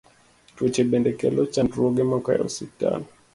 Tuoche 0.55 0.83
bende 0.91 1.11
kelo 1.19 1.43
chandruoge 1.53 2.03
moko 2.09 2.29
e 2.37 2.37
osiptal. 2.47 3.01